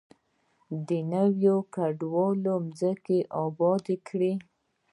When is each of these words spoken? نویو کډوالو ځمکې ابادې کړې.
نویو 1.11 1.55
کډوالو 1.73 2.55
ځمکې 2.79 3.17
ابادې 3.43 3.95
کړې. 4.07 4.33